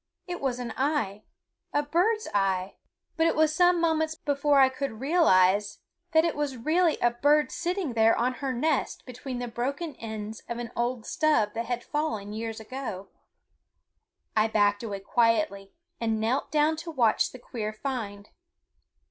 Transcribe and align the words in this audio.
It 0.25 0.41
was 0.41 0.57
an 0.57 0.73
eye, 0.77 1.25
a 1.73 1.83
bird's 1.83 2.27
eye; 2.33 2.77
but 3.17 3.27
it 3.27 3.35
was 3.35 3.53
some 3.53 3.79
moments 3.79 4.15
before 4.15 4.59
I 4.59 4.67
could 4.67 4.99
realize 4.99 5.77
that 6.11 6.25
it 6.25 6.35
was 6.35 6.57
really 6.57 6.97
a 7.03 7.11
bird 7.11 7.51
sitting 7.51 7.93
there 7.93 8.17
on 8.17 8.33
her 8.41 8.51
nest 8.51 9.05
between 9.05 9.37
the 9.37 9.47
broken 9.47 9.95
ends 9.97 10.41
of 10.49 10.57
an 10.57 10.71
old 10.75 11.05
stub 11.05 11.53
that 11.53 11.65
had 11.67 11.83
fallen 11.83 12.33
years 12.33 12.59
ago. 12.59 13.09
I 14.35 14.47
backed 14.47 14.81
away 14.81 15.01
quietly 15.01 15.71
and 15.99 16.19
knelt 16.19 16.49
down 16.51 16.77
to 16.77 16.89
watch 16.89 17.31
the 17.31 17.37
queer 17.37 17.71
find. 17.71 18.29